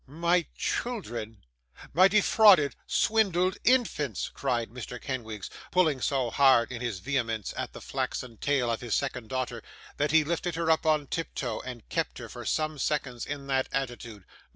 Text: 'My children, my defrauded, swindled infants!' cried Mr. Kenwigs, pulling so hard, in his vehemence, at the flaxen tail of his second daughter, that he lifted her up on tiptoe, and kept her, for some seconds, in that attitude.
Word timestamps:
'My 0.07 0.47
children, 0.57 1.43
my 1.93 2.07
defrauded, 2.07 2.75
swindled 2.87 3.59
infants!' 3.63 4.29
cried 4.29 4.71
Mr. 4.71 4.99
Kenwigs, 4.99 5.47
pulling 5.69 6.01
so 6.01 6.31
hard, 6.31 6.71
in 6.71 6.81
his 6.81 6.97
vehemence, 7.01 7.53
at 7.55 7.73
the 7.73 7.81
flaxen 7.81 8.37
tail 8.37 8.71
of 8.71 8.81
his 8.81 8.95
second 8.95 9.27
daughter, 9.27 9.61
that 9.97 10.09
he 10.09 10.23
lifted 10.23 10.55
her 10.55 10.71
up 10.71 10.87
on 10.87 11.05
tiptoe, 11.05 11.59
and 11.61 11.87
kept 11.89 12.17
her, 12.17 12.29
for 12.29 12.45
some 12.45 12.79
seconds, 12.79 13.27
in 13.27 13.45
that 13.45 13.69
attitude. 13.71 14.25